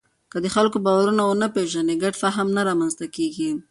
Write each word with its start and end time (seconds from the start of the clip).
که 0.31 0.37
د 0.43 0.47
خلکو 0.55 0.77
باورونه 0.85 1.23
ونه 1.25 1.47
پېژنې، 1.55 1.95
ګډ 2.03 2.13
فهم 2.23 2.47
نه 2.55 2.61
رامنځته 2.69 3.05
کېږي. 3.15 3.49